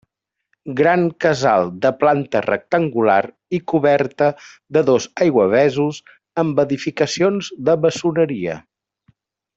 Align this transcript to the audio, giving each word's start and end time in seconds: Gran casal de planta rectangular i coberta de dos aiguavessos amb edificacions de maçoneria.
Gran 0.77 1.01
casal 1.25 1.67
de 1.83 1.91
planta 2.03 2.41
rectangular 2.45 3.19
i 3.59 3.61
coberta 3.73 4.31
de 4.79 4.85
dos 4.89 5.07
aiguavessos 5.27 6.01
amb 6.45 6.63
edificacions 6.67 7.53
de 7.69 7.81
maçoneria. 7.85 8.61